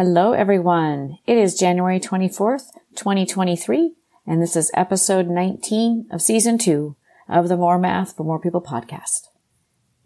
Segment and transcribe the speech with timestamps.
[0.00, 1.18] Hello, everyone.
[1.26, 3.94] It is January 24th, 2023,
[4.28, 6.94] and this is episode 19 of season two
[7.28, 9.26] of the More Math for More People podcast.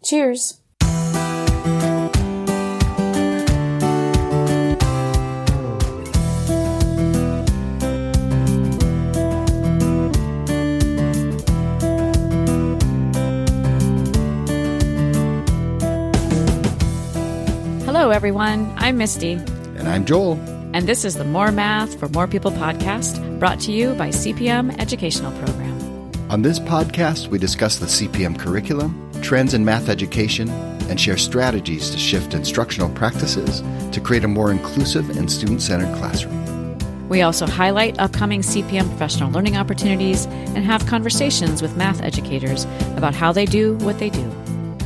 [0.03, 0.61] Cheers.
[17.85, 18.73] Hello, everyone.
[18.77, 19.39] I'm Misty,
[19.83, 20.39] And I'm Joel.
[20.73, 24.79] and this is the More Math for More People podcast brought to you by CPM
[24.79, 26.31] Educational Program.
[26.31, 30.49] On this podcast, we discuss the CPM curriculum, trends in math education,
[30.89, 35.93] and share strategies to shift instructional practices to create a more inclusive and student centered
[35.97, 36.39] classroom.
[37.09, 42.63] We also highlight upcoming CPM professional learning opportunities and have conversations with math educators
[42.95, 44.23] about how they do what they do.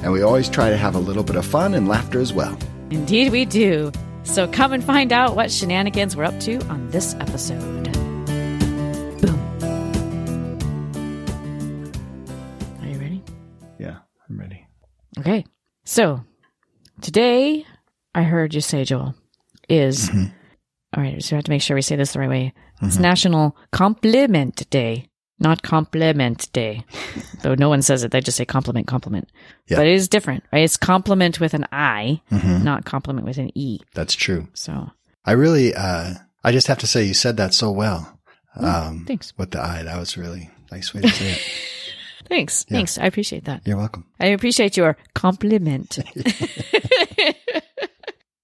[0.01, 2.57] And we always try to have a little bit of fun and laughter as well.
[2.89, 3.91] Indeed, we do.
[4.27, 7.91] So come and find out what shenanigans we're up to on this episode.
[9.19, 9.39] Boom.
[12.81, 13.23] Are you ready?
[13.79, 13.97] Yeah,
[14.29, 14.67] I'm ready.
[15.17, 15.43] Okay.
[15.85, 16.23] So
[17.01, 17.65] today,
[18.13, 19.15] I heard you say, Joel,
[19.69, 20.25] is mm-hmm.
[20.95, 21.23] all right.
[21.23, 22.53] So we have to make sure we say this the right way.
[22.81, 23.01] It's mm-hmm.
[23.01, 25.09] National Compliment Day,
[25.39, 26.83] not Compliment Day.
[27.43, 29.29] Though no one says it, they just say compliment, compliment.
[29.67, 29.77] Yeah.
[29.77, 30.63] But it is different, right?
[30.63, 32.63] It's compliment with an I, Mhm.
[32.63, 33.79] not compliment with an E.
[33.93, 34.47] That's true.
[34.53, 34.91] So
[35.25, 38.17] I really, uh, I just have to say, you said that so well.
[38.55, 39.33] Um, thanks.
[39.37, 41.41] With the I, that was really nice way to say it.
[42.29, 42.65] thanks.
[42.69, 42.77] Yeah.
[42.77, 42.97] Thanks.
[42.97, 43.61] I appreciate that.
[43.67, 44.05] You're welcome.
[44.19, 45.99] I appreciate your compliment.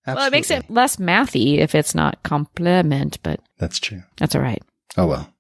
[0.06, 4.04] well, it makes it less mathy if it's not compliment, but That's true.
[4.18, 4.62] that's all right.
[4.98, 5.33] Oh, well.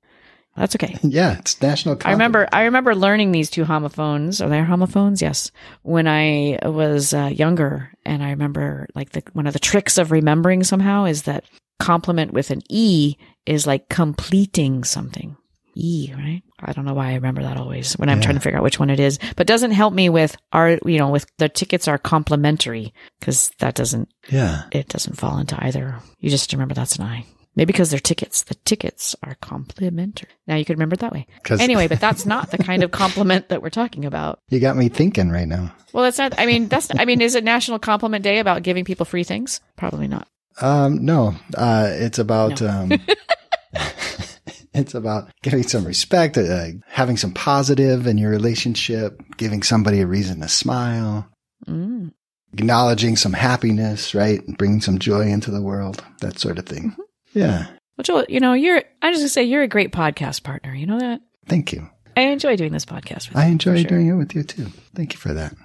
[0.56, 0.98] That's okay.
[1.04, 4.40] Yeah, it's National I remember I remember learning these two homophones.
[4.42, 5.22] Are they homophones?
[5.22, 5.52] Yes.
[5.82, 10.12] When I was uh, younger, and I remember like the one of the tricks of
[10.12, 11.46] remembering somehow is that
[11.80, 13.16] compliment with an e
[13.46, 15.36] is like completing something.
[15.76, 16.44] E, right?
[16.60, 18.24] I don't know why I remember that always when I'm Yeah.
[18.26, 21.00] trying to figure out which one it is, but doesn't help me with our, you
[21.00, 24.66] know, with the tickets are complimentary because that doesn't, Yeah.
[24.72, 25.96] it doesn't fall into either.
[26.20, 27.26] You just remember that's an I.
[27.56, 28.44] Maybe because they're tickets.
[28.44, 30.30] The tickets are complimentary.
[30.48, 31.28] Now you can remember it that way.
[31.50, 34.40] Anyway, but that's not the kind of compliment that we're talking about.
[34.50, 35.74] You got me thinking right now.
[35.94, 38.86] Well, that's not, I mean, that's, I mean, is it National Compliment Day about giving
[38.86, 39.62] people free things?
[39.78, 40.28] Probably not.
[40.62, 42.92] Um, no, uh, it's about, um,
[44.74, 50.08] it's about giving some respect, uh, having some positive in your relationship, giving somebody a
[50.08, 51.28] reason to smile,
[51.68, 52.12] Mm.
[52.52, 54.42] acknowledging some happiness, right?
[54.58, 56.92] Bringing some joy into the world, that sort of thing.
[56.92, 57.02] Mm-hmm.
[57.34, 57.68] Yeah.
[57.98, 60.74] Well, Joel, you know, you're, I just gonna say you're a great podcast partner.
[60.74, 61.22] You know that?
[61.48, 61.90] Thank you.
[62.16, 63.90] I enjoy doing this podcast with I you, enjoy sure.
[63.90, 64.68] doing it with you too.
[64.96, 65.56] Thank you for that.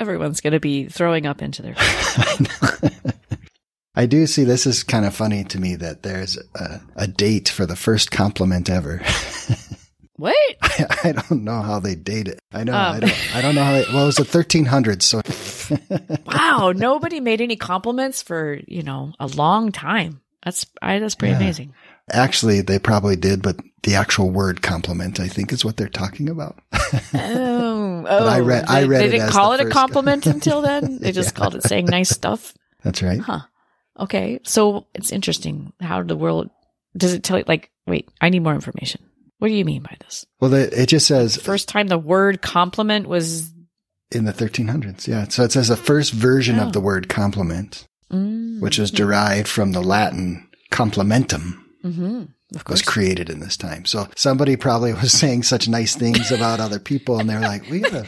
[0.00, 1.74] Everyone's going to be throwing up into their.
[3.96, 7.48] I do see this is kind of funny to me that there's a, a date
[7.48, 9.02] for the first compliment ever.
[10.18, 10.34] What?
[10.60, 12.40] I, I don't know how they date it.
[12.52, 12.74] I know.
[12.74, 12.96] Um.
[12.96, 13.36] I don't.
[13.36, 13.72] I don't know how.
[13.72, 15.22] They, well, it was the 1300s, so
[16.26, 20.20] Wow, nobody made any compliments for you know a long time.
[20.48, 21.38] That's I, that's pretty Yeah.
[21.40, 21.74] amazing.
[22.10, 26.28] actually they probably did, but the actual word compliment, I think, is what they're talking
[26.30, 26.58] about.
[27.14, 28.26] Oh, oh!
[28.28, 30.98] I read- I they, read They didn't call it a compliment until then.
[31.00, 32.54] They just called it saying nice stuff.
[32.82, 33.20] That's right.
[33.20, 33.40] Huh.
[33.98, 35.72] Okay, so it's interesting.
[35.80, 36.50] How the world
[36.96, 37.44] does it tell you?
[37.46, 39.02] Like, wait, I need more information.
[39.38, 40.24] What do you mean by this?
[40.40, 43.52] Well, the, it just says First time the word compliment was.
[44.12, 45.06] in the 1300s.
[45.08, 45.26] Yeah.
[45.28, 46.66] So it says the first version Oh.
[46.66, 52.22] of the word compliment, Which was derived from the Latin complimentum, hmm
[52.54, 52.80] Of course.
[52.80, 53.84] was created in this time.
[53.84, 57.80] So somebody probably was saying such nice things about other people, and they're like, "We
[57.80, 58.06] gotta,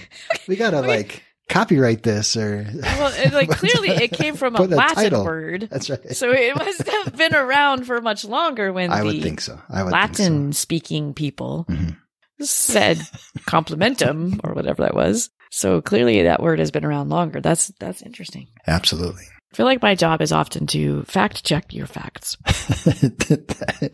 [0.48, 4.94] we gotta like copyright this," or well, it, like clearly, it came from a Latin
[4.94, 5.24] title.
[5.24, 5.68] word.
[5.70, 6.16] That's right.
[6.16, 9.60] So it must have been around for much longer when I the would think so.
[9.68, 11.96] I would Latin speaking people Mhm.
[12.40, 12.98] said
[13.46, 15.30] complimentum or whatever that was.
[15.50, 17.40] So clearly that word has been around longer.
[17.40, 18.46] That's that's interesting.
[18.66, 19.24] Absolutely.
[19.52, 22.36] I feel like my job is often to fact check your facts.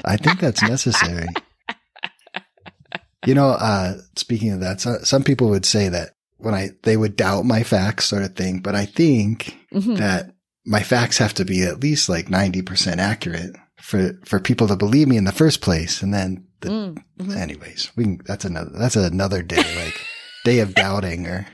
[0.05, 1.29] I think that's necessary.
[3.25, 6.97] you know, uh, speaking of that, so, some people would say that when I, they
[6.97, 9.97] would doubt my facts sort of thing, but I think Mhm.
[9.99, 10.32] that
[10.67, 15.09] my facts have to be at least like 90% accurate for, for people to believe
[15.09, 16.02] me in the first place.
[16.02, 17.37] And then the, Mm, mhm.
[17.37, 19.99] anyways, we can, that's another, that's another day, like
[20.44, 21.47] day of doubting or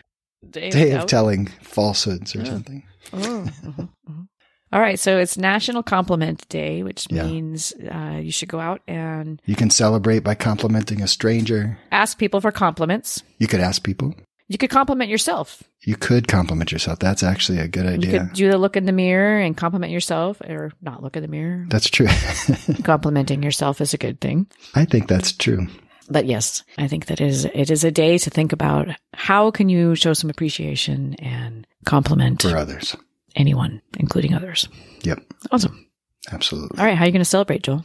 [0.51, 1.09] Day day of doubt.
[1.09, 2.45] telling falsehoods or Yeah.
[2.51, 2.83] something.
[3.13, 3.19] Oh,
[3.65, 4.29] mhm, mhm.
[4.73, 7.27] All right, so it's National Compliment Day, which Yeah.
[7.27, 11.79] means uh, you should go out and You can celebrate by complimenting a stranger.
[11.91, 13.23] ask people for compliments.
[13.39, 14.15] You could ask people.
[14.49, 15.63] You could compliment yourself.
[15.87, 16.99] You could compliment yourself.
[16.99, 18.11] That's actually a good idea.
[18.11, 18.21] You idea.
[18.29, 21.29] could do the look in the mirror and compliment yourself, or not look in the
[21.29, 21.67] mirror.
[21.71, 22.09] That's true.
[22.85, 24.47] Complimenting yourself is a good thing.
[24.75, 25.69] I think that's true.
[26.11, 29.69] But yes, I think that is it is a day to think about how can
[29.69, 32.97] you show some appreciation and compliment For others.
[33.37, 34.69] anyone, including others.
[35.03, 35.21] Yep.
[35.51, 35.87] Awesome.
[36.31, 36.79] Absolutely.
[36.79, 37.85] All right, how are you going to celebrate, Joel?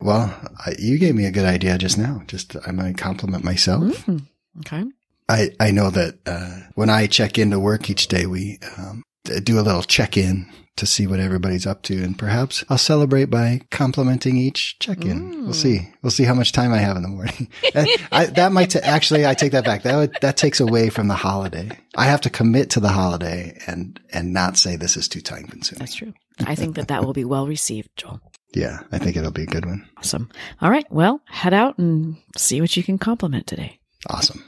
[0.00, 0.34] Well,
[0.66, 2.22] I, you gave me a good idea just now.
[2.26, 4.04] Just I'm going to compliment myself.
[4.06, 4.26] Mm,
[4.60, 4.84] okay.
[5.28, 9.58] I, I know that uh, when I check into work each day, we um, do
[9.58, 10.46] a little check in
[10.76, 15.32] to see what everybody's up to, and perhaps I'll celebrate by complimenting each check in.
[15.32, 15.44] Mm.
[15.44, 15.92] We'll see.
[16.02, 17.48] We'll see how much time I have in the morning.
[18.12, 19.82] I, that might ta- actually I take that back.
[19.82, 21.70] That would, that takes away from the holiday.
[21.96, 25.44] I have to commit to the holiday and and not say this is too time
[25.44, 25.80] consuming.
[25.80, 26.14] That's true.
[26.46, 28.20] I think that that will be well received, Joel.
[28.54, 29.86] Yeah, I think it'll be a good one.
[29.98, 30.30] Awesome.
[30.60, 30.90] All right.
[30.90, 33.78] Well, head out and see what you can compliment today.
[34.08, 34.42] Awesome.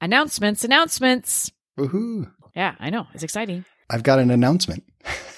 [0.00, 1.52] Announcements, announcements.
[1.78, 2.30] Woohoo!
[2.54, 3.06] Yeah, I know.
[3.14, 3.64] It's exciting.
[3.90, 4.84] I've got an announcement.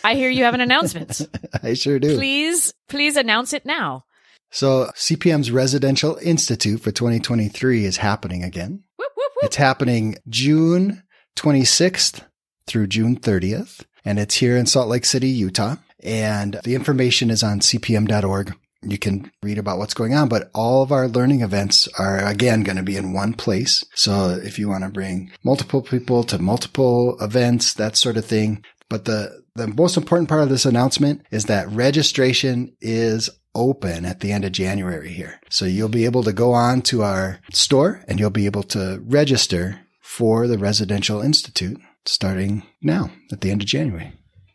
[0.05, 1.21] I hear you have an announcement.
[1.63, 2.17] I sure do.
[2.17, 4.05] please, please announce it now.
[4.51, 8.83] So CPM's Residential Institute for 2023 is happening again.
[8.99, 9.45] Whoop, whoop, whoop.
[9.45, 11.03] It's happening June
[11.37, 12.25] 26th
[12.67, 15.77] through June 30th, and it's here in Salt Lake City, Utah.
[16.03, 18.55] And the information is on cpm.org.
[18.83, 22.63] You can read about what's going on, but all of our learning events are again
[22.63, 23.85] going to be in one place.
[23.95, 28.65] So if you want to bring multiple people to multiple events, that sort of thing.
[28.89, 34.21] But the, the most important part of this announcement is that registration is open at
[34.21, 35.41] the end of January here.
[35.51, 39.03] So you'll be able to go on to our store and you'll be able to
[39.05, 44.13] register for the Residential Institute starting now at the end of January.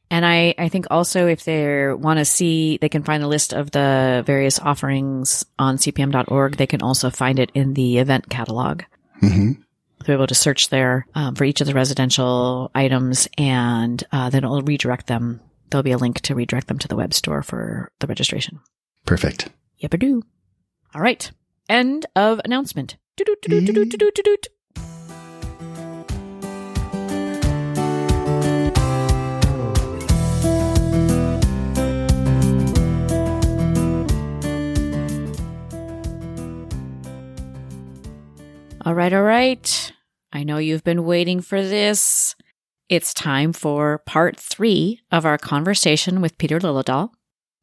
[0.10, 3.54] And I, I think also if they want to see, they can find the list
[3.54, 6.56] of the various offerings on cpm.org.
[6.58, 8.84] They can also find it in the event catalog.
[9.20, 9.52] hmm
[10.06, 14.44] They're able to search there um, for each of the residential items and uh, then
[14.44, 15.42] it'll redirect them.
[15.70, 18.62] There'll be a link to redirect them to the web store for the registration.
[19.06, 19.50] Perfect.
[19.80, 20.24] Yep, I do.
[20.96, 21.30] All right.
[21.68, 22.96] End of announcement.
[38.88, 39.92] All right, all right.
[40.32, 42.36] I know you've been waiting for this.
[42.88, 47.10] It's time for part three of our conversation with Peter Liljedahl.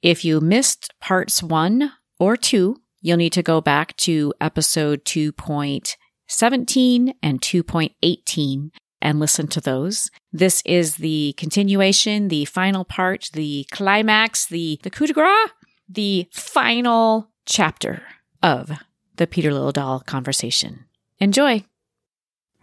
[0.02, 7.14] If you missed parts one or two, you'll need to go back to episode 2.17
[7.22, 10.10] and 2.18 and listen to those.
[10.30, 15.48] This is the continuation, the final part, the climax, the, the coup de grace,
[15.88, 18.02] the final chapter
[18.42, 18.72] of
[19.16, 20.84] the Peter Liljedahl conversation.
[21.20, 21.64] Enjoy.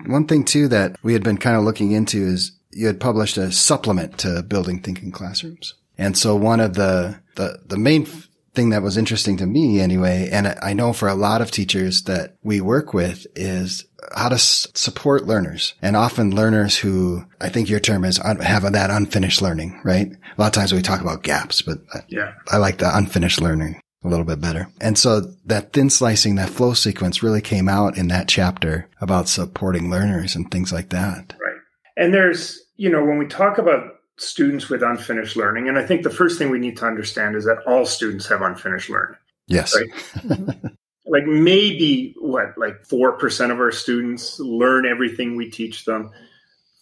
[0.06, 3.38] One thing too that we had been kind of looking into is you had published
[3.38, 5.76] a supplement to building thinking classrooms.
[5.98, 8.08] And so one of the, the, the main
[8.54, 12.04] thing that was interesting to me anyway, and I know for a lot of teachers
[12.04, 17.50] that we work with is how to s- support learners and often learners who I
[17.50, 20.08] think your term is un- have that unfinished learning, right?
[20.12, 22.34] A lot of times we talk about gaps, but I- Yeah.
[22.50, 24.68] I like the unfinished learning a little bit better.
[24.80, 29.28] And so that thin slicing, that flow sequence really came out in that chapter about
[29.28, 31.36] supporting learners and things like that.
[31.40, 31.60] Right.
[31.98, 36.04] And there's, you know, when we talk about students with unfinished learning, and I think
[36.04, 39.18] the first thing we need to understand is that all students have unfinished learning.
[39.48, 39.76] Yes.
[39.76, 40.72] Right.
[41.12, 46.12] Like maybe what, like 4% of our students learn everything we teach them,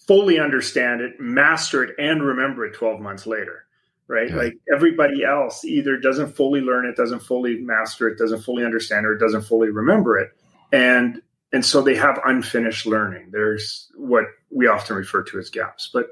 [0.08, 3.66] fully understand it, master it, and remember it 12 months later.
[4.10, 4.30] Right.
[4.30, 4.36] Yeah.
[4.36, 9.06] Like everybody else either doesn't fully learn it, doesn't fully master it, doesn't fully understand
[9.06, 10.32] it, or doesn't fully remember it.
[10.74, 11.22] And
[11.54, 13.30] and so they have unfinished learning.
[13.32, 15.90] There's what we often refer to as gaps.
[15.94, 16.08] But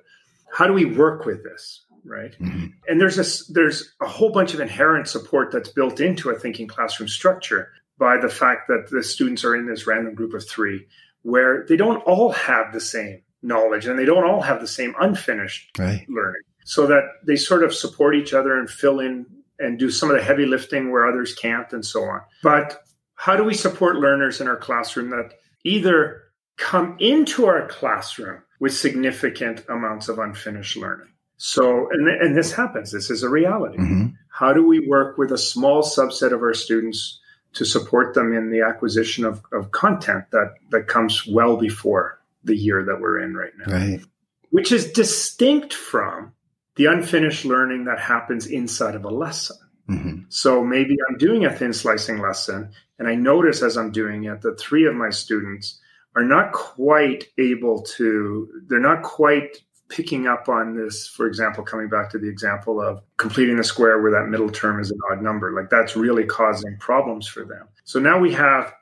[0.54, 1.84] how do we work with this?
[2.06, 2.34] Right.
[2.40, 2.72] Mhm.
[2.88, 6.68] And there's a, there's a whole bunch of inherent support that's built into a thinking
[6.68, 10.86] classroom structure by the fact that the students are in this random group of three
[11.24, 14.94] where they don't all have the same knowledge and they don't all have the same
[15.00, 16.06] unfinished Right.
[16.08, 19.26] learning so that they sort of support each other and fill in
[19.58, 22.20] and do some of the heavy lifting where others can't and so on.
[22.44, 22.84] But
[23.16, 26.24] how do we support learners in our classroom that either
[26.58, 31.08] come into our classroom with significant amounts of unfinished learning?
[31.38, 33.78] So, and, and this happens, this is a reality.
[33.78, 37.18] hmm How do we work with a small subset of our students
[37.54, 42.58] to support them in the acquisition of, of content that, that comes well before the
[42.58, 43.74] year that we're in right now.
[43.74, 44.02] Right.
[44.50, 46.34] Which is distinct from
[46.78, 49.58] the unfinished learning that happens inside of a lesson.
[49.90, 50.22] Mm-hmm.
[50.30, 54.42] So maybe I'm doing a thin slicing lesson, and I notice as I'm doing it
[54.42, 55.80] that three of my students
[56.16, 59.58] are not quite able to, they're not quite
[59.90, 64.02] picking up on this, for example, coming back to the example of completing the square
[64.02, 67.68] where that middle term is an odd number, like that's really causing problems for them.
[67.86, 68.74] So now we have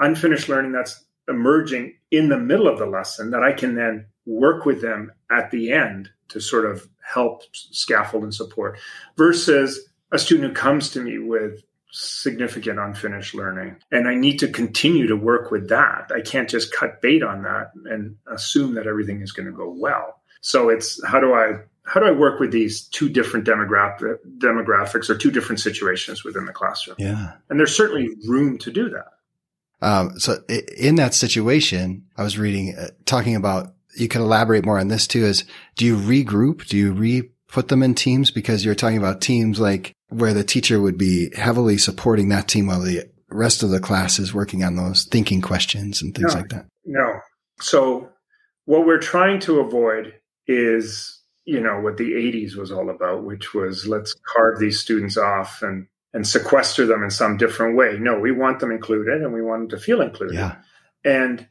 [0.00, 4.64] unfinished learning that's emerging in the middle of the lesson that I can then work
[4.64, 8.78] with them at the end to sort of help scaffold and support
[9.16, 11.62] versus a student who comes to me with
[11.96, 16.74] significant unfinished learning and i need to continue to work with that i can't just
[16.74, 21.02] cut bait on that and assume that everything is going to go well so it's
[21.06, 25.30] how do I how do I work with these two different demographic demographics or two
[25.30, 26.96] different situations within the classroom?
[26.98, 27.32] Yeah.
[27.48, 29.06] And there's certainly room to do that.
[29.84, 30.42] Um, so
[30.78, 35.06] in that situation, I was reading, uh, talking about, you could elaborate more on this
[35.06, 35.44] too, is
[35.76, 36.66] do you regroup?
[36.66, 38.30] Do you re put them in teams?
[38.30, 42.66] Because you're talking about teams like where the teacher would be heavily supporting that team
[42.66, 46.40] while the rest of the class is working on those thinking questions and things no,
[46.40, 46.66] like that.
[46.86, 47.20] No.
[47.60, 48.08] So
[48.64, 50.14] what we're trying to avoid
[50.46, 55.16] is you know what the 80s was all about which was let's carve these students
[55.16, 57.98] off and and sequester them in some different way.
[57.98, 60.36] No we want them included and we want them to feel included.
[60.36, 60.56] Yeah.
[61.04, 61.46] and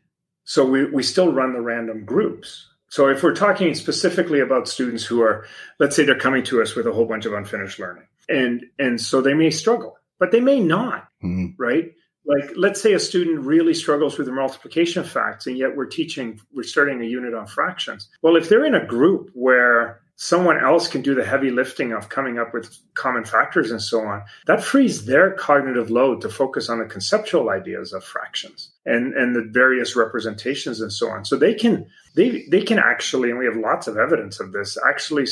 [0.46, 2.67] so we, we still run the random groups.
[2.89, 5.46] So if we're talking specifically about students who are
[5.79, 9.00] let's say they're coming to us with a whole bunch of unfinished learning and and
[9.00, 11.62] so they may struggle but they may not mm-hmm.
[11.62, 11.91] right?
[12.25, 16.39] Like let's say a student really struggles with the multiplication facts and yet we're teaching
[16.53, 18.10] we're starting a unit on fractions.
[18.22, 22.10] Well if they're in a group where someone else can do the heavy lifting of
[22.10, 26.70] coming up with common factors and so on that frees their cognitive load to focus
[26.70, 31.36] on the conceptual ideas of fractions and and the various representations and so on so
[31.36, 35.25] they can they they can actually and we have lots of evidence of this actually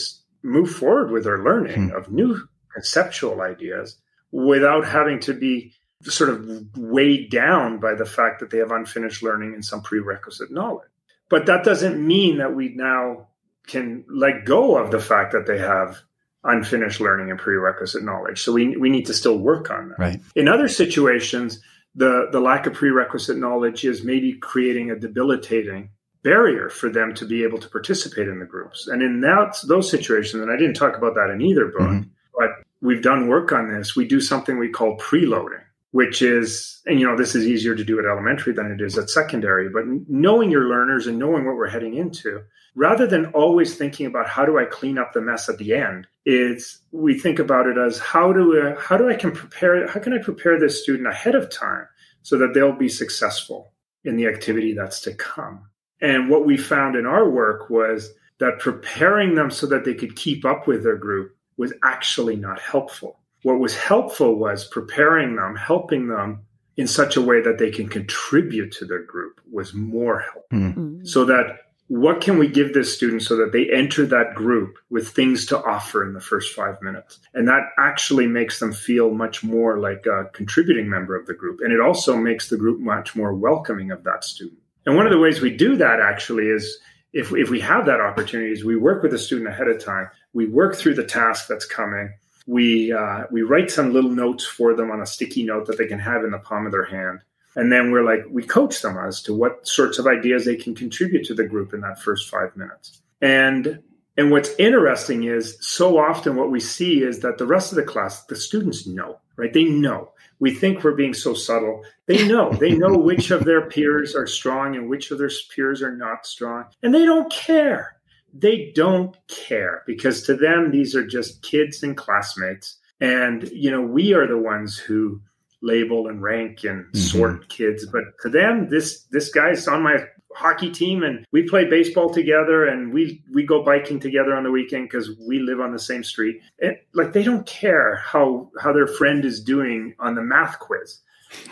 [0.44, 1.96] move forward with their learning hmm.
[1.96, 2.38] of new
[2.74, 3.98] conceptual ideas
[4.32, 5.74] without having to be
[6.04, 10.52] sort of weighed down by the fact that they have unfinished learning and some prerequisite
[10.52, 10.88] knowledge.
[11.30, 13.28] But that doesn't mean that we now
[13.68, 16.00] can let go of the fact that they have
[16.44, 18.42] unfinished learning and prerequisite knowledge.
[18.42, 20.00] So we, we need to still work on that.
[20.00, 20.22] Right.
[20.36, 21.60] In other situations,
[21.94, 25.90] the, the lack of prerequisite knowledge is maybe creating a debilitating
[26.24, 28.88] barrier for them to be able to participate in the groups.
[28.88, 32.10] And in that those situations, and I didn't talk about that in either book, mm-hmm.
[32.38, 32.50] but
[32.82, 33.96] we've done work on this.
[33.96, 37.84] We do something we call preloading which is, and you know, this is easier to
[37.84, 41.56] do at elementary than it is at secondary, but knowing your learners and knowing what
[41.56, 42.42] we're heading into,
[42.76, 46.08] rather than always thinking about how do I clean up the mess at the end,
[46.26, 50.00] is we think about it as how do I, how do I can prepare, how
[50.00, 51.88] can I prepare this student ahead of time
[52.22, 55.68] so that they'll be successful in the activity that's to come.
[56.02, 60.16] And what we found in our work was that preparing them so that they could
[60.16, 65.56] keep up with their group was actually not helpful what was helpful was preparing them,
[65.56, 66.46] helping them
[66.78, 70.58] in such a way that they can contribute to their group was more helpful.
[70.58, 71.08] Mm.
[71.08, 75.10] So that what can we give this student so that they enter that group with
[75.10, 77.20] things to offer in the first five minutes?
[77.34, 81.60] And that actually makes them feel much more like a contributing member of the group.
[81.62, 84.60] And it also makes the group much more welcoming of that student.
[84.86, 86.80] And one of the ways we do that actually is
[87.12, 90.10] if, if we have that opportunity is we work with the student ahead of time.
[90.34, 92.14] We work through the task that's coming
[92.48, 95.88] we uh, we write some little notes for them on a sticky note that they
[95.88, 97.22] can have in the palm of their hand.
[97.56, 100.74] And then we're like we coach them as to what sorts of ideas they can
[100.74, 103.02] contribute to the group in that first five minutes.
[103.22, 103.82] And
[104.18, 107.84] and what's interesting is so often what we see is that the rest of the
[107.84, 109.54] class the students know right?
[109.54, 110.12] They know.
[110.40, 111.84] We think we're being so subtle.
[112.06, 112.54] They know.
[112.54, 116.26] They know which of their peers are strong and which of their peers are not
[116.26, 116.66] strong.
[116.84, 117.96] And they don't care
[118.34, 122.78] they don't care because to them these are just kids and classmates.
[123.00, 125.22] And you know we are the ones who
[125.62, 126.98] label and rank and mm-hmm.
[126.98, 127.86] sort kids.
[127.86, 132.66] But to them this this guy's on my hockey team and we play baseball together
[132.66, 136.04] and we we go biking together on the weekend because we live on the same
[136.04, 136.42] street.
[136.60, 141.00] And like they don't care how how their friend is doing on the math quiz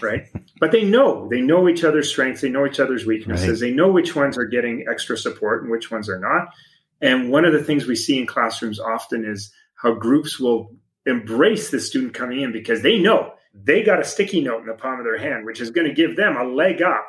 [0.01, 0.27] right?
[0.59, 3.69] But they know they know each other's strengths they know each other's weaknesses right.
[3.69, 6.49] they know which ones are getting extra support and which ones are not
[7.01, 10.75] and one of the things we see in classrooms often is how groups will
[11.05, 14.73] embrace the student coming in because they know they got a sticky note in the
[14.73, 17.07] palm of their hand, which is going to give them a leg up.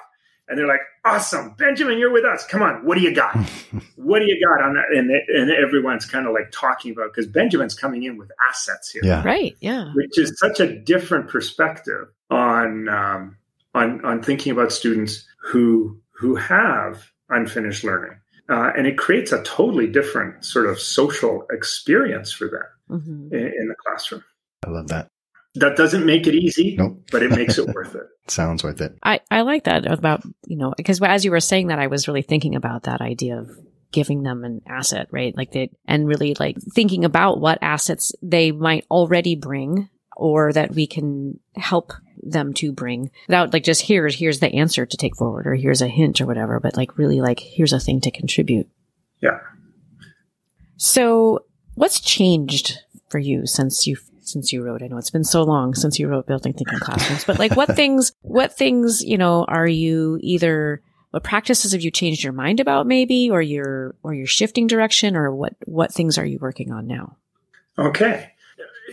[0.49, 2.44] And they're like, awesome, Benjamin, you're with us.
[2.47, 3.37] Come on, what do you got?
[3.97, 4.87] what do you got on that?
[4.97, 9.02] And, and everyone's kind of like talking about because Benjamin's coming in with assets here.
[9.04, 9.23] Yeah.
[9.23, 9.56] Right.
[9.61, 9.92] Yeah.
[9.94, 13.37] Which is such a different perspective on on um,
[13.75, 18.18] on on thinking about students who who have unfinished learning,
[18.50, 23.35] uh, and it creates a totally different sort of social experience for them mm-hmm.
[23.35, 24.25] in, in the classroom.
[24.66, 25.09] I love that.
[25.57, 27.02] That doesn't make it easy, nope.
[27.11, 28.07] but it makes it worth it.
[28.28, 28.97] Sounds worth it.
[29.02, 32.07] I, I like that about, you know, because as you were saying that, I was
[32.07, 33.50] really thinking about that idea of
[33.92, 35.37] giving them an asset, right?
[35.37, 40.75] Like they, and really like thinking about what assets they might already bring or that
[40.75, 45.17] we can help them to bring without like just here's, here's the answer to take
[45.17, 48.11] forward or here's a hint or whatever, but like really like here's a thing to
[48.11, 48.69] contribute.
[49.23, 49.38] Yeah.
[50.76, 53.97] So what's changed for you since you
[54.31, 54.83] since you wrote.
[54.83, 57.69] I know it's been so long since you wrote Building Thinking Classrooms, but like what
[57.76, 62.61] things, what things, you know, are you either, what practices have you changed your mind
[62.61, 66.73] about maybe, or you're, or you're shifting direction, or what, what things are you working
[66.73, 67.17] on now?
[67.79, 68.31] Okay.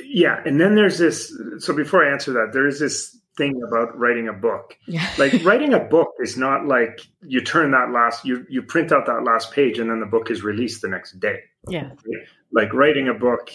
[0.05, 0.41] Yeah.
[0.45, 4.27] And then there's this, so before I answer that, there is this thing about writing
[4.27, 4.77] a book.
[4.87, 5.07] Yeah.
[5.17, 9.05] like writing a book is not like you turn that last you you print out
[9.05, 11.41] that last page and then the book is released the next day.
[11.69, 11.91] Yeah.
[12.51, 13.51] Like writing a book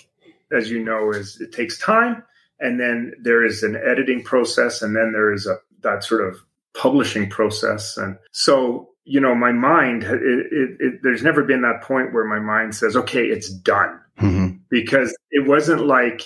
[0.52, 2.22] as you know, is it takes time,
[2.60, 6.36] and then there is an editing process, and then there is a that sort of
[6.74, 11.82] publishing process, and so you know, my mind, it, it, it, there's never been that
[11.82, 13.98] point where my mind says, okay, it's done.
[14.20, 14.41] Mm-hmm.
[14.72, 16.22] Because it wasn't like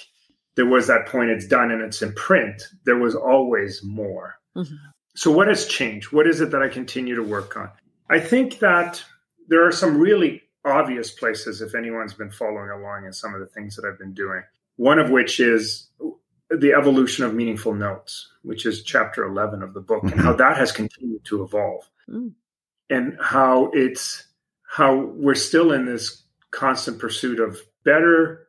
[0.55, 2.63] there was that point, it's done and it's in print.
[2.85, 4.37] There was always more.
[4.57, 4.75] Mm-hmm.
[5.17, 6.13] So, what has changed?
[6.13, 7.71] What is it that I continue to work on?
[8.09, 9.05] I think that
[9.49, 13.47] there are some really obvious places if anyone's been following along in some of the
[13.47, 14.43] things that I've been doing.
[14.77, 15.89] One of which is
[16.51, 20.13] the evolution of meaningful notes, which is chapter 11 of the book, mm-hmm.
[20.13, 21.89] and how that has continued to evolve.
[22.09, 22.33] Mm.
[22.89, 24.25] And how it's
[24.69, 26.23] how we're still in this
[26.53, 28.47] constant pursuit of better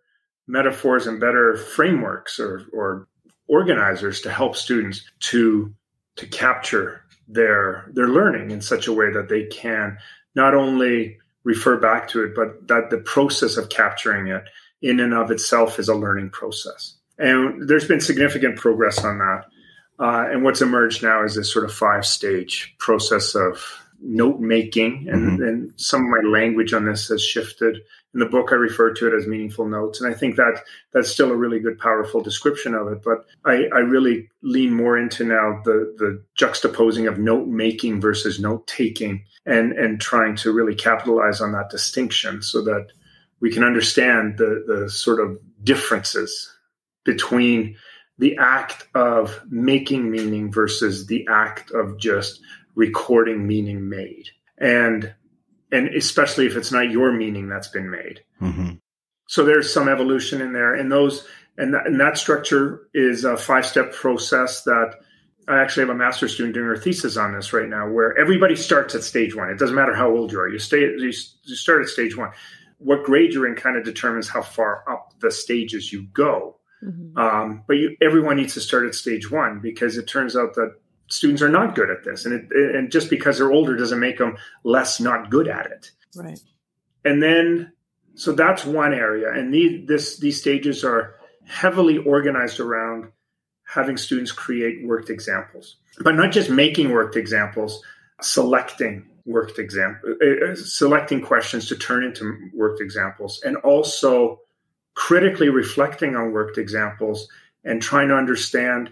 [0.47, 3.07] metaphors and better frameworks or, or
[3.47, 5.73] organizers to help students to
[6.17, 9.97] to capture their their learning in such a way that they can
[10.35, 14.43] not only refer back to it, but that the process of capturing it
[14.81, 16.97] in and of itself is a learning process.
[17.17, 19.45] And there's been significant progress on that.
[19.99, 23.63] Uh, and what's emerged now is this sort of five stage process of
[24.01, 25.07] note making.
[25.09, 25.43] And, mm-hmm.
[25.43, 27.77] and some of my language on this has shifted.
[28.13, 30.01] In the book, I refer to it as meaningful notes.
[30.01, 33.03] And I think that that's still a really good, powerful description of it.
[33.03, 38.39] But I, I really lean more into now the, the juxtaposing of note making versus
[38.39, 42.87] note taking and, and trying to really capitalize on that distinction so that
[43.39, 46.51] we can understand the, the sort of differences
[47.03, 47.75] between
[48.17, 52.41] the act of making meaning versus the act of just
[52.77, 54.29] recording meaning made.
[54.57, 55.13] And
[55.71, 58.21] and especially if it's not your meaning that's been made.
[58.41, 58.75] Mm-hmm.
[59.27, 63.35] So there's some evolution in there, and those and that, and that structure is a
[63.35, 64.95] five step process that
[65.49, 68.55] I actually have a master's student doing her thesis on this right now, where everybody
[68.55, 69.49] starts at stage one.
[69.49, 71.11] It doesn't matter how old you are; you stay you,
[71.43, 72.31] you start at stage one.
[72.77, 76.57] What grade you're in kind of determines how far up the stages you go.
[76.83, 77.17] Mm-hmm.
[77.17, 80.75] Um, but you, everyone needs to start at stage one because it turns out that
[81.07, 84.17] students are not good at this, and it, and just because they're older doesn't make
[84.17, 85.91] them less not good at it.
[86.15, 86.39] Right.
[87.05, 87.71] And then,
[88.15, 91.15] so that's one area, and these this these stages are
[91.45, 93.11] heavily organized around
[93.65, 97.81] having students create worked examples, but not just making worked examples,
[98.21, 104.39] selecting worked example, uh, uh, selecting questions to turn into worked examples, and also
[104.95, 107.27] critically reflecting on worked examples
[107.63, 108.91] and trying to understand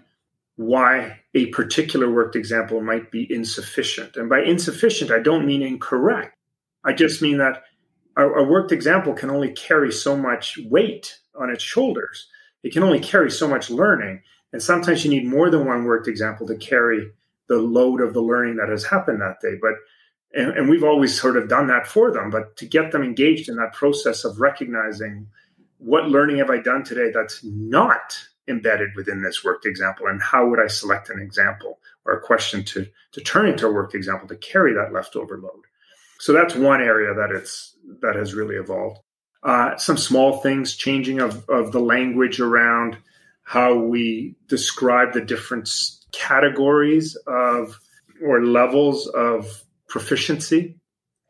[0.57, 4.15] why a particular worked example might be insufficient.
[4.15, 6.37] And by insufficient, I don't mean incorrect.
[6.83, 7.63] I just mean that
[8.17, 12.27] a, worked example can only carry so much weight on its shoulders.
[12.63, 14.21] It can only carry so much learning.
[14.53, 17.11] And sometimes you need more than one worked example to carry
[17.47, 19.57] the load of the learning that has happened that day.
[19.61, 19.73] But
[20.33, 23.49] and, and we've always sort of done that for them, but to get them engaged
[23.49, 25.27] in that process of recognizing
[25.77, 30.07] what learning have I done today that's not embedded within this worked example?
[30.07, 33.71] And how would i select an example or a question to to turn into a
[33.71, 35.63] worked example to carry that leftover load?
[36.19, 38.99] So that's one area that it's that has really evolved.
[39.43, 42.97] Uh, some small things changing of, of the language around
[43.43, 45.69] how we describe the different
[46.11, 47.79] categories of
[48.23, 50.79] or levels of proficiency.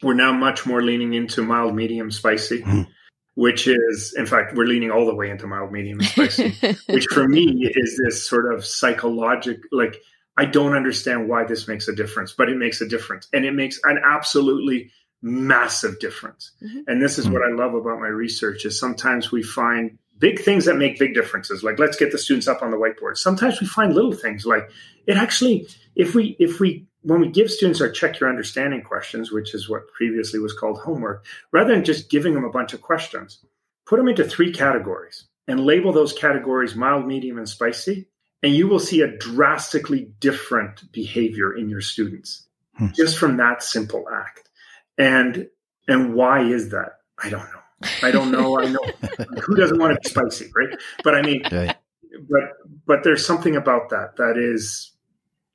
[0.01, 2.61] We're now much more leaning into mild medium spicy.
[2.61, 2.91] Mm-hmm
[3.35, 6.55] which is, in fact, we're leaning all the way into mild, medium, and spicy,
[6.89, 9.97] which for me is this sort of psychological, like,
[10.37, 13.27] I don't understand why this makes a difference, but it makes a difference.
[13.31, 16.51] And it makes an absolutely massive difference.
[16.61, 16.79] Mm-hmm.
[16.87, 20.65] And this is what I love about my research is sometimes we find big things
[20.65, 23.67] that make big differences like let's get the students up on the whiteboard sometimes we
[23.67, 24.69] find little things like
[25.07, 29.31] it actually if we if we when we give students our check your understanding questions
[29.31, 32.81] which is what previously was called homework rather than just giving them a bunch of
[32.81, 33.39] questions
[33.85, 38.07] put them into three categories and label those categories mild medium and spicy
[38.43, 42.87] and you will see a drastically different behavior in your students hmm.
[42.95, 44.49] just from that simple act
[44.97, 45.47] and
[45.87, 47.59] and why is that i don't know
[48.01, 48.57] I don't know.
[48.59, 48.79] I know
[49.43, 50.79] who doesn't want to be spicy, right?
[51.03, 52.43] But I mean, but
[52.87, 54.91] but there's something about that that is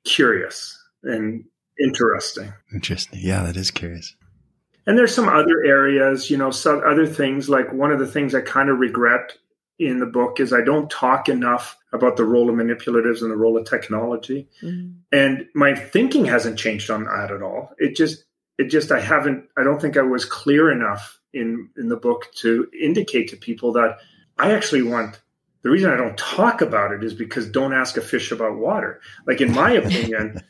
[0.05, 1.45] curious and
[1.79, 2.53] interesting.
[2.73, 3.19] Interesting.
[3.21, 4.15] Yeah, that is curious.
[4.87, 8.33] And there's some other areas, you know, some other things like one of the things
[8.33, 9.33] I kind of regret
[9.77, 13.37] in the book is I don't talk enough about the role of manipulatives and the
[13.37, 14.47] role of technology.
[14.61, 14.91] Mm-hmm.
[15.11, 17.71] And my thinking hasn't changed on that at all.
[17.77, 18.25] It just
[18.57, 22.27] it just I haven't I don't think I was clear enough in in the book
[22.37, 23.97] to indicate to people that
[24.37, 25.19] I actually want
[25.63, 28.99] the reason I don't talk about it is because don't ask a fish about water.
[29.27, 30.41] Like in my opinion,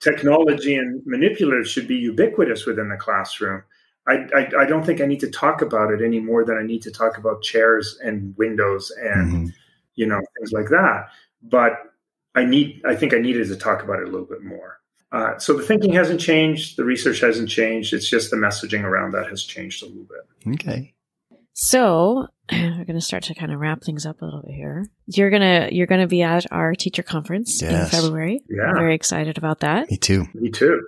[0.00, 3.62] technology and manipulatives should be ubiquitous within the classroom.
[4.08, 6.62] I, I, I, don't think I need to talk about it any more than I
[6.62, 9.46] need to talk about chairs and windows and mm-hmm.
[9.94, 11.08] you know things like that.
[11.42, 11.74] But
[12.34, 14.80] I need I think I needed to talk about it a little bit more.
[15.12, 17.92] Uh, so the thinking hasn't changed, the research hasn't changed.
[17.92, 20.54] It's just the messaging around that has changed a little bit.
[20.54, 20.94] Okay.
[21.52, 22.28] So
[22.78, 24.86] we're going to start to kind of wrap things up a little bit here.
[25.06, 27.92] You're gonna you're gonna be at our teacher conference yes.
[27.92, 28.40] in February.
[28.48, 29.90] Yeah, I'm very excited about that.
[29.90, 30.26] Me too.
[30.34, 30.80] Me too.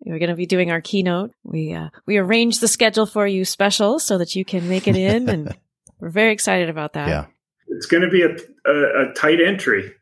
[0.00, 1.32] We're going to be doing our keynote.
[1.42, 4.96] We uh, we arranged the schedule for you special so that you can make it
[4.96, 5.54] in, and
[6.00, 7.08] we're very excited about that.
[7.08, 7.26] Yeah,
[7.68, 8.30] it's going to be a,
[8.70, 9.92] a, a tight entry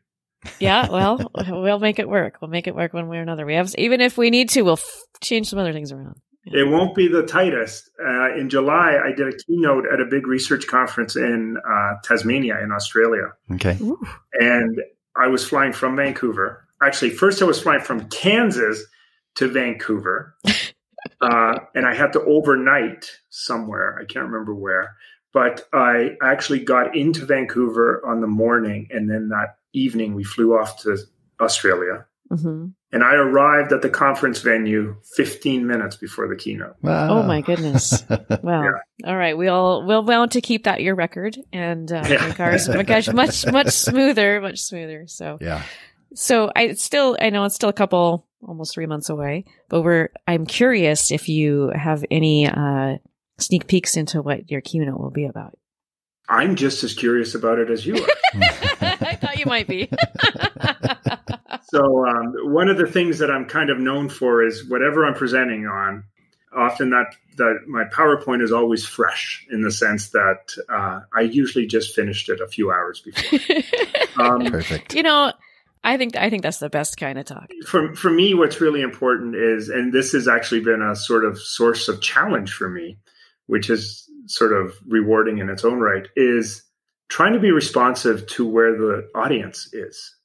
[0.59, 2.37] yeah, well, we'll make it work.
[2.41, 3.45] We'll make it work one way or another.
[3.45, 6.15] We have, even if we need to, we'll f- change some other things around.
[6.45, 7.89] It won't be the tightest.
[8.03, 12.59] Uh, in July, I did a keynote at a big research conference in uh, Tasmania,
[12.63, 13.33] in Australia.
[13.51, 13.77] Okay.
[13.81, 13.99] Ooh.
[14.33, 14.81] And
[15.15, 16.65] I was flying from Vancouver.
[16.81, 18.83] Actually, first I was flying from Kansas
[19.35, 20.35] to Vancouver.
[21.21, 23.99] uh, and I had to overnight somewhere.
[24.01, 24.95] I can't remember where.
[25.33, 30.57] But I actually got into Vancouver on the morning, and then that evening we flew
[30.57, 30.97] off to
[31.39, 32.05] Australia.
[32.31, 32.67] Mm-hmm.
[32.91, 36.75] And I arrived at the conference venue 15 minutes before the keynote.
[36.81, 37.19] Wow.
[37.19, 38.03] Oh my goodness!
[38.41, 38.63] Wow.
[38.63, 38.71] Yeah.
[39.05, 42.27] All right, we'll we'll want to keep that your record and uh, yeah.
[42.27, 45.07] make ours much much much smoother, much smoother.
[45.07, 45.63] So yeah.
[46.13, 50.09] So I still I know it's still a couple almost three months away, but we're
[50.27, 52.97] I'm curious if you have any uh,
[53.39, 55.57] sneak peeks into what your keynote will be about.
[56.29, 58.09] I'm just as curious about it as you are.
[58.81, 59.89] I thought you might be.
[61.71, 65.13] so, um, one of the things that I'm kind of known for is whatever I'm
[65.13, 66.03] presenting on.
[66.55, 71.67] Often that that my PowerPoint is always fresh in the sense that uh, I usually
[71.67, 73.39] just finished it a few hours before.
[74.17, 74.95] Um, Perfect.
[74.95, 75.31] You know,
[75.83, 77.49] I think I think that's the best kind of talk.
[77.65, 81.39] For for me, what's really important is, and this has actually been a sort of
[81.39, 82.97] source of challenge for me,
[83.45, 86.63] which is sort of rewarding in its own right, is
[87.07, 90.15] trying to be responsive to where the audience is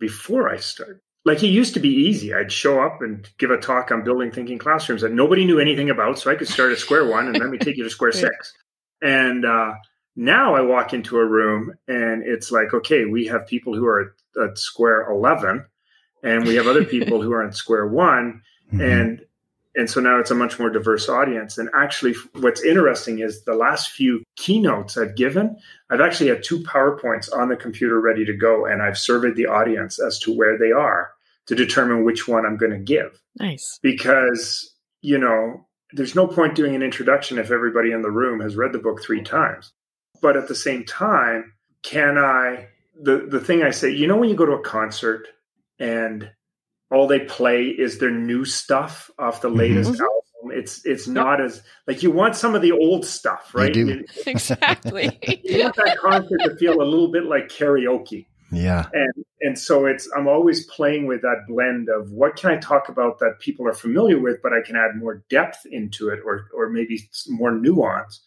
[0.00, 1.02] before I start.
[1.24, 2.32] Like it used to be easy.
[2.32, 5.90] I'd show up and give a talk on building thinking classrooms that nobody knew anything
[5.90, 6.18] about.
[6.18, 8.54] So I could start at square one and let me take you to square six.
[9.02, 9.74] And uh,
[10.16, 14.14] now I walk into a room and it's like, okay, we have people who are
[14.36, 15.66] at, at square 11
[16.22, 18.42] and we have other people who are at square one.
[18.70, 18.82] Mm-hmm.
[18.82, 19.20] And
[19.76, 21.56] and so now it's a much more diverse audience.
[21.56, 25.56] And actually, what's interesting is the last few keynotes I've given,
[25.90, 29.46] I've actually had two PowerPoints on the computer ready to go, and I've surveyed the
[29.46, 31.12] audience as to where they are
[31.46, 33.20] to determine which one I'm going to give.
[33.38, 33.78] Nice.
[33.82, 38.56] Because, you know, there's no point doing an introduction if everybody in the room has
[38.56, 39.72] read the book three times.
[40.20, 41.52] But at the same time,
[41.82, 42.68] can I,
[43.00, 45.28] the, the thing I say, you know, when you go to a concert
[45.78, 46.30] and
[46.90, 49.58] all they play is their new stuff off the mm-hmm.
[49.58, 50.02] latest mm-hmm.
[50.02, 50.58] album.
[50.58, 53.74] It's it's not as like you want some of the old stuff, right?
[53.74, 55.18] You exactly.
[55.44, 58.26] you want that concert to feel a little bit like karaoke.
[58.50, 58.88] Yeah.
[58.92, 62.88] And and so it's I'm always playing with that blend of what can I talk
[62.88, 66.46] about that people are familiar with, but I can add more depth into it or
[66.54, 68.20] or maybe more nuance.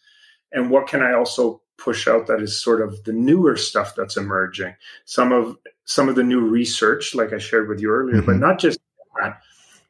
[0.52, 4.16] And what can I also push out that is sort of the newer stuff that's
[4.16, 4.74] emerging.
[5.04, 8.26] Some of some of the new research, like I shared with you earlier, mm-hmm.
[8.26, 8.78] but not just
[9.20, 9.40] that.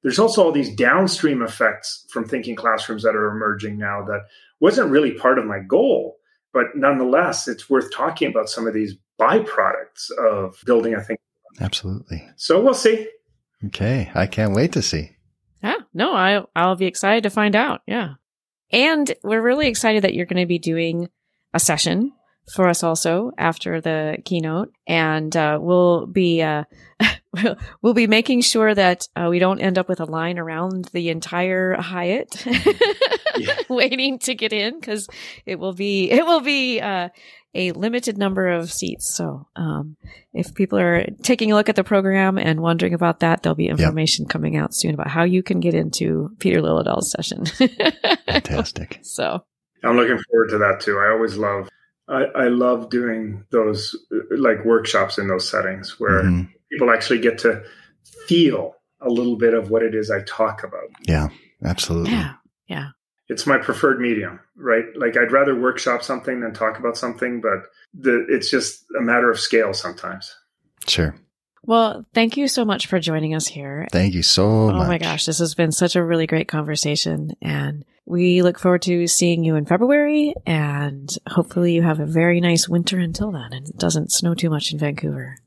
[0.02, 4.26] There's also all these downstream effects from thinking classrooms that are emerging now that
[4.60, 6.18] wasn't really part of my goal,
[6.52, 11.20] but nonetheless, it's worth talking about some of these byproducts of building a think.
[11.60, 12.28] Absolutely.
[12.36, 13.08] So we'll see.
[13.66, 15.16] Okay, I can't wait to see.
[15.62, 17.80] Yeah, no, I I'll be excited to find out.
[17.86, 18.14] Yeah,
[18.70, 21.08] and we're really excited that you're going to be doing
[21.54, 22.12] a session
[22.54, 26.64] for us also after the keynote, and uh, we'll be uh,
[27.32, 30.84] we'll, we'll be making sure that uh, we don't end up with a line around
[30.92, 32.44] the entire Hyatt
[33.36, 33.56] Yeah.
[33.68, 35.08] waiting to get in because
[35.44, 37.08] it will be it will be uh,
[37.54, 39.14] a limited number of seats.
[39.16, 39.96] So um,
[40.32, 43.68] if people are taking a look at the program and wondering about that, there'll be
[43.68, 47.46] information coming out soon about how you can get into Peter Liljedahl's session.
[48.26, 48.98] Fantastic.
[49.02, 49.44] so
[49.84, 50.98] I'm looking forward to that too.
[50.98, 51.68] I always love,
[52.08, 53.96] I, I love doing those
[54.30, 56.48] like workshops in those settings where Mhm.
[56.70, 57.62] people actually get to
[58.26, 60.90] feel a little bit of what it is I talk about.
[61.02, 61.28] Yeah,
[61.64, 62.12] absolutely.
[62.12, 62.34] yeah,
[62.68, 62.88] yeah.
[63.28, 64.84] It's my preferred medium, right?
[64.96, 69.30] Like I'd rather workshop something than talk about something, but the, it's just a matter
[69.30, 70.34] of scale sometimes.
[70.86, 71.14] Sure.
[71.66, 73.86] Well, thank you so much for joining us here.
[73.90, 74.84] Thank you so Oh much.
[74.84, 77.32] Oh my gosh, this has been such a really great conversation.
[77.40, 80.34] And we look forward to seeing you in February.
[80.46, 84.50] And hopefully, you have a very nice winter until then and it doesn't snow too
[84.50, 85.38] much in Vancouver.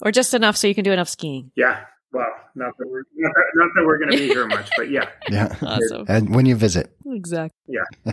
[0.00, 1.50] Or just enough so you can do enough skiing.
[1.56, 1.80] Yeah.
[2.12, 4.90] Well, not that we're not that, not that we're going to be here much, but
[4.90, 5.08] yeah.
[5.30, 5.56] Yeah.
[5.60, 6.04] Awesome.
[6.08, 7.58] And when you visit, exactly.
[7.66, 8.12] Yeah.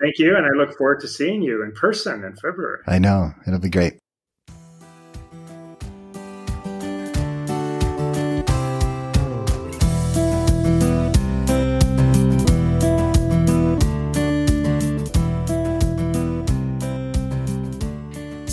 [0.00, 2.80] Thank you, and I look forward to seeing you in person in February.
[2.86, 3.94] I know it'll be great.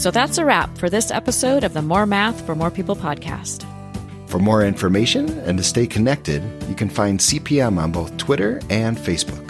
[0.02, 3.64] So that's a wrap for this episode of the More Math for More People podcast.
[4.28, 8.98] For more information and to stay connected, you can find CPM on both Twitter and
[8.98, 9.48] Facebook.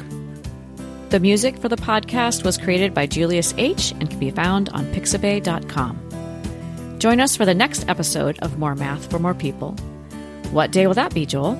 [1.09, 3.91] The music for the podcast was created by Julius H.
[3.91, 6.97] and can be found on pixabay.com.
[6.99, 9.71] Join us for the next episode of More Math for More People.
[10.51, 11.57] What day will that be, Joel?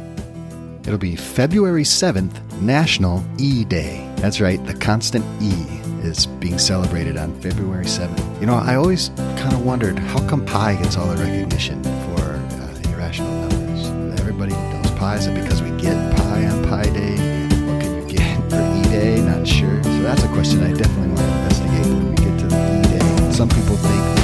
[0.82, 4.06] It'll be February 7th, National E Day.
[4.17, 8.40] That's right, the constant E is being celebrated on February 7th.
[8.42, 12.22] You know, I always kind of wondered how come pi gets all the recognition for
[12.22, 14.20] uh, irrational numbers?
[14.20, 15.16] Everybody knows pi.
[15.18, 17.48] Is it because we get pi on Pi Day?
[17.68, 19.22] What can you get for E Day?
[19.22, 19.84] Not sure.
[19.84, 23.00] So that's a question I definitely want to investigate when we get to the E
[23.00, 23.32] Day.
[23.32, 24.20] Some people think